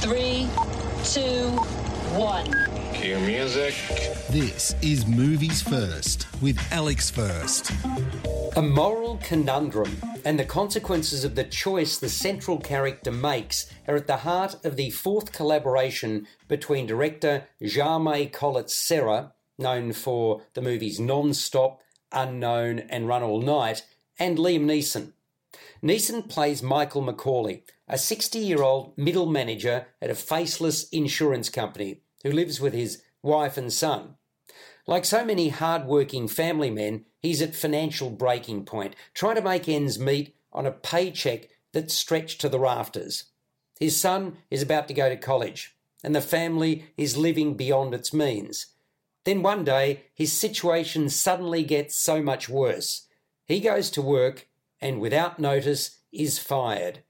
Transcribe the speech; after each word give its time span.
Five, 0.00 0.08
four, 0.08 0.14
three, 0.14 0.48
two, 1.04 1.48
one. 2.18 2.46
Cue 2.94 3.18
music. 3.18 3.74
This 4.30 4.74
is 4.82 5.06
Movies 5.06 5.62
First 5.62 6.26
with 6.40 6.58
Alex 6.72 7.10
First. 7.10 7.72
A 8.56 8.62
moral 8.62 9.18
conundrum 9.22 9.96
and 10.24 10.38
the 10.38 10.44
consequences 10.44 11.24
of 11.24 11.34
the 11.34 11.44
choice 11.44 11.98
the 11.98 12.08
central 12.08 12.58
character 12.58 13.10
makes 13.10 13.70
are 13.86 13.96
at 13.96 14.06
the 14.06 14.18
heart 14.18 14.64
of 14.64 14.76
the 14.76 14.90
fourth 14.90 15.32
collaboration 15.32 16.26
between 16.48 16.86
director 16.86 17.46
Jaume 17.62 18.32
Collet-Serra, 18.32 19.32
known 19.58 19.92
for 19.92 20.42
the 20.54 20.62
movies 20.62 21.00
Non-Stop, 21.00 21.80
Unknown 22.12 22.80
and 22.80 23.08
Run 23.08 23.22
All 23.22 23.40
Night, 23.40 23.84
and 24.18 24.38
Liam 24.38 24.64
Neeson. 24.64 25.12
Neeson 25.82 26.28
plays 26.28 26.62
Michael 26.62 27.02
MacCauley, 27.02 27.62
a 27.88 27.98
60 27.98 28.38
year 28.38 28.62
old 28.62 28.96
middle 28.96 29.26
manager 29.26 29.86
at 30.00 30.10
a 30.10 30.14
faceless 30.14 30.88
insurance 30.90 31.48
company 31.48 32.00
who 32.22 32.32
lives 32.32 32.60
with 32.60 32.74
his 32.74 33.02
wife 33.22 33.56
and 33.56 33.72
son. 33.72 34.16
Like 34.86 35.04
so 35.04 35.24
many 35.24 35.50
hard 35.50 35.84
working 35.84 36.28
family 36.28 36.70
men, 36.70 37.04
he's 37.20 37.42
at 37.42 37.54
financial 37.54 38.10
breaking 38.10 38.64
point, 38.64 38.96
trying 39.14 39.36
to 39.36 39.42
make 39.42 39.68
ends 39.68 39.98
meet 39.98 40.34
on 40.52 40.66
a 40.66 40.72
paycheck 40.72 41.48
that's 41.72 41.94
stretched 41.94 42.40
to 42.40 42.48
the 42.48 42.58
rafters. 42.58 43.24
His 43.78 44.00
son 44.00 44.38
is 44.50 44.62
about 44.62 44.88
to 44.88 44.94
go 44.94 45.08
to 45.08 45.16
college, 45.16 45.76
and 46.02 46.14
the 46.14 46.20
family 46.20 46.86
is 46.96 47.16
living 47.16 47.54
beyond 47.54 47.94
its 47.94 48.12
means. 48.12 48.66
Then 49.24 49.42
one 49.42 49.62
day, 49.62 50.04
his 50.14 50.32
situation 50.32 51.10
suddenly 51.10 51.62
gets 51.62 51.96
so 51.96 52.22
much 52.22 52.48
worse. 52.48 53.06
He 53.44 53.60
goes 53.60 53.90
to 53.90 54.02
work 54.02 54.47
and 54.80 55.00
without 55.00 55.38
notice 55.38 55.98
is 56.12 56.38
fired. 56.38 57.02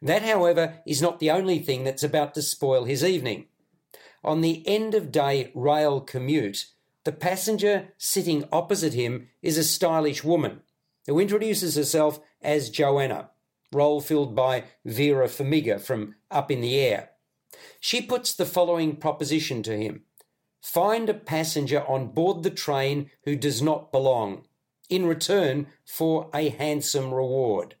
That, 0.00 0.22
however, 0.22 0.80
is 0.86 1.02
not 1.02 1.18
the 1.18 1.30
only 1.30 1.58
thing 1.58 1.84
that's 1.84 2.02
about 2.02 2.34
to 2.34 2.42
spoil 2.42 2.84
his 2.84 3.04
evening. 3.04 3.46
On 4.24 4.40
the 4.40 4.66
end 4.66 4.94
of 4.94 5.12
day 5.12 5.50
rail 5.54 6.00
commute, 6.00 6.66
the 7.04 7.12
passenger 7.12 7.88
sitting 7.96 8.44
opposite 8.52 8.94
him 8.94 9.28
is 9.42 9.56
a 9.56 9.64
stylish 9.64 10.22
woman 10.22 10.60
who 11.06 11.18
introduces 11.18 11.76
herself 11.76 12.20
as 12.42 12.70
Joanna, 12.70 13.30
role 13.72 14.00
filled 14.00 14.34
by 14.34 14.64
Vera 14.84 15.26
Farmiga 15.26 15.80
from 15.80 16.16
Up 16.30 16.50
in 16.50 16.60
the 16.60 16.78
Air. 16.78 17.10
She 17.80 18.02
puts 18.02 18.34
the 18.34 18.46
following 18.46 18.96
proposition 18.96 19.62
to 19.64 19.76
him 19.76 20.02
Find 20.60 21.08
a 21.08 21.14
passenger 21.14 21.84
on 21.86 22.08
board 22.08 22.42
the 22.42 22.50
train 22.50 23.10
who 23.24 23.36
does 23.36 23.62
not 23.62 23.90
belong 23.92 24.44
in 24.88 25.06
return 25.06 25.66
for 25.84 26.30
a 26.34 26.48
handsome 26.48 27.12
reward. 27.12 27.74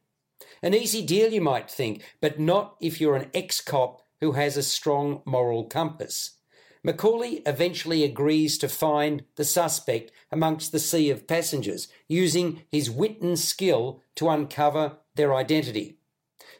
An 0.62 0.74
easy 0.74 1.04
deal, 1.04 1.32
you 1.32 1.40
might 1.40 1.70
think, 1.70 2.02
but 2.20 2.40
not 2.40 2.76
if 2.80 3.00
you're 3.00 3.16
an 3.16 3.30
ex 3.32 3.60
cop 3.60 4.02
who 4.20 4.32
has 4.32 4.56
a 4.56 4.62
strong 4.62 5.22
moral 5.24 5.64
compass. 5.64 6.38
MacCauley 6.86 7.42
eventually 7.46 8.04
agrees 8.04 8.56
to 8.58 8.68
find 8.68 9.24
the 9.36 9.44
suspect 9.44 10.12
amongst 10.30 10.72
the 10.72 10.78
sea 10.78 11.10
of 11.10 11.26
passengers, 11.26 11.88
using 12.08 12.62
his 12.70 12.90
wit 12.90 13.20
and 13.20 13.38
skill 13.38 14.02
to 14.14 14.28
uncover 14.28 14.96
their 15.14 15.34
identity. 15.34 15.98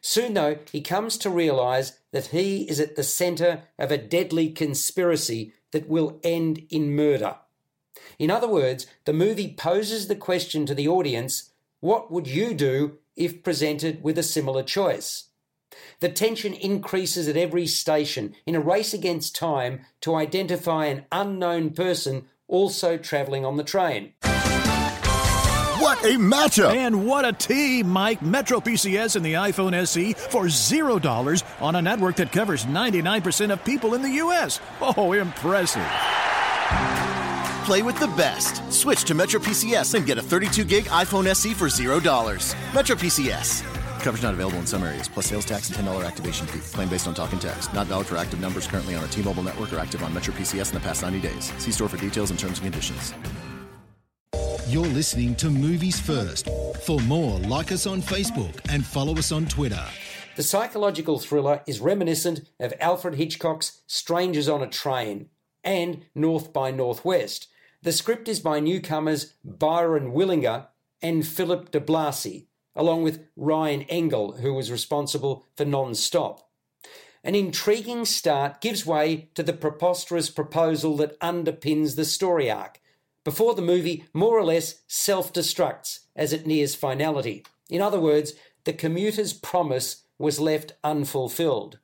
Soon, 0.01 0.35
though, 0.35 0.59
he 0.71 0.81
comes 0.81 1.17
to 1.19 1.31
realise 1.31 1.99
that 2.13 2.27
he 2.27 2.69
is 2.69 2.79
at 2.79 2.97
the 2.97 3.03
centre 3.03 3.65
of 3.79 3.91
a 3.91 3.99
deadly 3.99 4.51
conspiracy 4.51 5.53
that 5.73 5.89
will 5.89 6.21
end 6.23 6.63
in 6.71 6.95
murder. 6.95 7.37
In 8.19 8.31
other 8.31 8.49
words, 8.49 8.87
the 9.05 9.13
movie 9.13 9.55
poses 9.57 10.09
the 10.09 10.17
question 10.17 10.67
to 10.67 10.75
the 10.75 10.89
audience 10.89 11.51
what 11.81 12.11
would 12.11 12.27
you 12.27 12.55
do 12.55 12.99
if 13.15 13.45
presented 13.45 14.03
with 14.03 14.19
a 14.19 14.23
similar 14.23 14.63
choice? 14.63 15.29
The 16.01 16.09
tension 16.09 16.55
increases 16.55 17.29
at 17.29 17.37
every 17.37 17.67
station 17.67 18.35
in 18.47 18.55
a 18.55 18.61
race 18.61 18.95
against 18.95 19.37
time 19.37 19.83
to 20.01 20.15
identify 20.15 20.87
an 20.87 21.05
unknown 21.13 21.71
person 21.71 22.27
also 22.49 22.97
travelling 22.97 23.45
on 23.45 23.57
the 23.57 23.65
train. 23.65 24.15
What 25.81 26.03
a 26.05 26.19
matchup! 26.19 26.75
And 26.75 27.07
what 27.07 27.25
a 27.25 27.33
team, 27.33 27.89
Mike. 27.89 28.21
Metro 28.21 28.59
PCS 28.59 29.15
and 29.15 29.25
the 29.25 29.35
iPhone 29.35 29.75
SE 29.75 30.13
for 30.15 30.47
$0 30.47 31.43
on 31.61 31.77
a 31.77 31.83
network 31.83 32.17
that 32.17 32.33
covers 32.33 32.65
99% 32.65 33.53
of 33.53 33.65
people 33.65 33.95
in 33.95 34.03
the 34.03 34.11
U.S. 34.11 34.59
Oh, 34.81 35.13
impressive. 35.13 35.87
Play 37.69 37.83
with 37.83 37.99
the 37.99 38.09
best. 38.17 38.63
Switch 38.73 39.05
to 39.05 39.15
Metro 39.15 39.39
PCS 39.39 39.93
and 39.93 40.07
get 40.07 40.17
a 40.17 40.23
32 40.23 40.65
gig 40.65 40.85
iPhone 40.85 41.27
SE 41.27 41.53
for 41.53 41.67
$0. 41.67 42.55
Metro 42.73 42.97
PCS. 42.97 43.63
Coverage 44.01 44.23
not 44.23 44.33
available 44.33 44.57
in 44.57 44.67
some 44.67 44.83
areas, 44.83 45.07
plus 45.07 45.27
sales 45.27 45.45
tax 45.45 45.69
and 45.69 45.77
$10 45.87 46.07
activation 46.07 46.47
fee. 46.47 46.61
Claim 46.75 46.89
based 46.89 47.07
on 47.07 47.13
talk 47.13 47.31
and 47.33 47.43
text. 47.43 47.71
Not 47.75 47.87
valid 47.87 48.07
for 48.07 48.17
active 48.17 48.41
numbers 48.41 48.67
currently 48.67 48.95
on 48.95 49.05
a 49.05 49.09
T 49.09 49.21
Mobile 49.21 49.43
network 49.43 49.71
or 49.71 49.79
active 49.79 50.03
on 50.03 50.15
Metro 50.15 50.33
PCS 50.33 50.71
in 50.71 50.77
the 50.77 50.81
past 50.81 51.03
90 51.03 51.21
days. 51.21 51.53
See 51.59 51.71
store 51.71 51.91
for 51.91 51.99
details 51.99 52.31
and 52.31 52.39
terms 52.39 52.59
and 52.59 52.73
conditions. 52.73 53.13
You're 54.67 54.87
listening 54.87 55.35
to 55.35 55.51
Movies 55.51 56.01
First. 56.01 56.49
For 56.87 56.99
more, 57.01 57.39
like 57.41 57.71
us 57.71 57.87
on 57.87 58.01
Facebook 58.01 58.61
and 58.71 58.83
follow 58.83 59.13
us 59.19 59.31
on 59.31 59.45
Twitter. 59.45 59.85
The 60.37 60.43
psychological 60.43 61.19
thriller 61.19 61.61
is 61.67 61.81
reminiscent 61.81 62.49
of 62.59 62.73
Alfred 62.81 63.17
Hitchcock's 63.17 63.83
Strangers 63.87 64.49
on 64.49 64.63
a 64.63 64.67
Train 64.67 65.29
and 65.63 66.07
North 66.15 66.55
by 66.55 66.71
Northwest. 66.71 67.49
The 67.83 67.93
script 67.93 68.27
is 68.27 68.41
by 68.41 68.59
newcomers 68.59 69.35
Byron 69.45 70.13
Willinger 70.13 70.67
and 71.01 71.25
Philip 71.25 71.71
de 71.71 71.81
Blasi, 71.81 72.47
along 72.75 73.05
with 73.05 73.25
Ryan 73.37 73.83
Engle, 73.83 74.39
who 74.39 74.53
was 74.53 74.73
responsible 74.73 75.47
for 75.57 75.65
Non 75.65 75.95
Stop. 75.95 76.51
An 77.23 77.37
intriguing 77.37 78.05
start 78.05 78.61
gives 78.61 78.85
way 78.85 79.29
to 79.35 79.45
the 79.45 79.53
preposterous 79.53 80.29
proposal 80.29 80.97
that 80.97 81.19
underpins 81.21 81.95
the 81.95 82.05
story 82.05 82.51
arc, 82.51 82.81
before 83.23 83.55
the 83.55 83.63
movie 83.63 84.07
more 84.13 84.37
or 84.37 84.45
less 84.45 84.83
self 84.89 85.33
destructs 85.33 86.01
as 86.17 86.33
it 86.33 86.47
nears 86.47 86.75
finality. 86.75 87.45
In 87.71 87.81
other 87.81 88.01
words, 88.01 88.33
the 88.65 88.73
commuter's 88.73 89.33
promise 89.33 90.05
was 90.19 90.41
left 90.41 90.73
unfulfilled. 90.83 91.79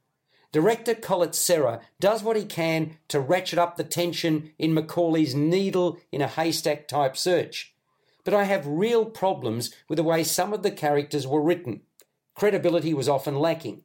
Director 0.55 0.95
Collet-Serra 0.95 1.81
does 1.99 2.23
what 2.23 2.37
he 2.37 2.45
can 2.45 2.97
to 3.09 3.19
ratchet 3.19 3.59
up 3.59 3.77
the 3.77 3.83
tension 3.83 4.53
in 4.57 4.73
MacCauley's 4.73 5.35
needle 5.35 5.99
in 6.13 6.23
a 6.23 6.29
haystack 6.29 6.87
type 6.87 7.17
search. 7.17 7.75
But 8.23 8.35
I 8.35 8.45
have 8.45 8.65
real 8.65 9.05
problems 9.05 9.75
with 9.89 9.97
the 9.97 10.05
way 10.05 10.23
some 10.23 10.53
of 10.53 10.63
the 10.63 10.71
characters 10.71 11.27
were 11.27 11.43
written. 11.43 11.81
Credibility 12.37 12.95
was 12.95 13.09
often 13.09 13.35
lacking, 13.35 13.83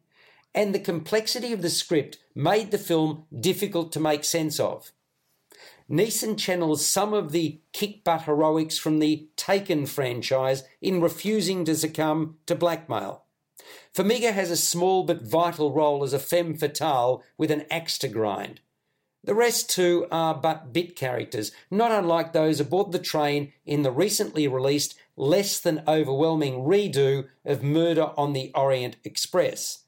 and 0.53 0.75
the 0.75 0.79
complexity 0.79 1.53
of 1.53 1.63
the 1.63 1.71
script 1.71 2.19
made 2.35 2.69
the 2.69 2.77
film 2.77 3.25
difficult 3.35 3.91
to 3.93 3.99
make 3.99 4.23
sense 4.23 4.59
of. 4.59 4.91
Neeson 5.89 6.37
channels 6.37 6.85
some 6.85 7.15
of 7.15 7.31
the 7.31 7.61
kick 7.73 8.03
butt 8.03 8.21
heroics 8.25 8.77
from 8.77 8.99
the 8.99 9.27
Taken 9.35 9.87
franchise 9.87 10.65
in 10.83 11.01
refusing 11.01 11.65
to 11.65 11.75
succumb 11.75 12.37
to 12.45 12.53
blackmail. 12.53 13.23
Farmiga 13.93 14.31
has 14.31 14.51
a 14.51 14.57
small 14.57 15.03
but 15.03 15.21
vital 15.21 15.73
role 15.73 16.03
as 16.03 16.13
a 16.13 16.19
femme 16.19 16.55
fatale 16.55 17.23
with 17.37 17.51
an 17.51 17.65
axe 17.69 17.97
to 17.99 18.07
grind. 18.07 18.61
The 19.23 19.35
rest, 19.35 19.69
too, 19.69 20.07
are 20.11 20.33
but 20.33 20.71
bit 20.71 20.95
characters, 20.95 21.51
not 21.69 21.91
unlike 21.91 22.31
those 22.31 22.59
aboard 22.59 22.91
the 22.91 22.99
train 22.99 23.51
in 23.65 23.83
the 23.83 23.91
recently 23.91 24.47
released, 24.47 24.95
less 25.17 25.59
than 25.59 25.83
overwhelming 25.87 26.63
redo 26.63 27.27
of 27.43 27.61
Murder 27.61 28.11
on 28.15 28.31
the 28.33 28.51
Orient 28.55 28.95
Express. 29.03 29.83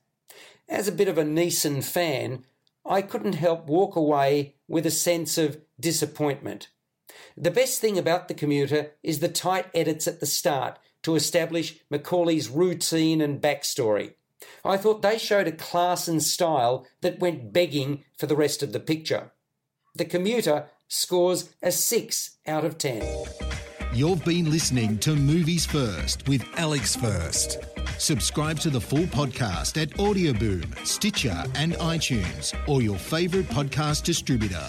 As 0.67 0.88
a 0.88 0.91
bit 0.91 1.07
of 1.07 1.17
a 1.17 1.24
Neeson 1.24 1.83
fan, 1.83 2.45
I 2.85 3.01
couldn't 3.01 3.35
help 3.35 3.67
walk 3.67 3.95
away 3.95 4.56
with 4.67 4.85
a 4.85 4.91
sense 4.91 5.38
of 5.38 5.62
disappointment. 5.79 6.67
The 7.38 7.51
best 7.51 7.79
thing 7.79 7.97
about 7.97 8.27
the 8.27 8.33
commuter 8.33 8.91
is 9.01 9.19
the 9.19 9.29
tight 9.29 9.67
edits 9.74 10.07
at 10.07 10.19
the 10.19 10.25
start 10.25 10.77
to 11.03 11.15
establish 11.15 11.80
MacCauley's 11.92 12.50
routine 12.50 13.21
and 13.21 13.42
backstory. 13.42 14.13
I 14.63 14.77
thought 14.77 15.01
they 15.01 15.18
showed 15.18 15.48
a 15.48 15.51
class 15.51 16.07
and 16.07 16.21
style 16.21 16.86
that 17.01 17.19
went 17.19 17.53
begging 17.53 18.03
for 18.18 18.27
the 18.27 18.36
rest 18.36 18.62
of 18.63 18.74
the 18.74 18.80
picture. 18.80 19.31
The 19.95 20.06
commuter 20.06 20.68
scores 20.88 21.50
a 21.62 21.71
6 21.71 22.38
out 22.48 22.65
of 22.65 22.77
10. 22.77 23.25
You've 23.94 24.24
been 24.24 24.50
listening 24.50 24.98
to 25.00 25.15
Movies 25.15 25.65
First 25.65 26.27
with 26.27 26.45
Alex 26.56 26.95
First. 26.95 27.59
Subscribe 27.98 28.57
to 28.59 28.69
the 28.69 28.80
full 28.80 29.06
podcast 29.06 29.81
at 29.81 29.89
Audioboom, 29.92 30.86
Stitcher, 30.86 31.44
and 31.56 31.74
iTunes, 31.74 32.56
or 32.69 32.81
your 32.81 32.98
favourite 32.98 33.48
podcast 33.48 34.03
distributor. 34.03 34.65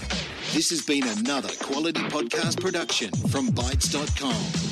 This 0.52 0.70
has 0.70 0.82
been 0.82 1.06
another 1.06 1.50
quality 1.60 2.02
podcast 2.02 2.60
production 2.60 3.10
from 3.28 3.48
Bytes.com. 3.48 4.71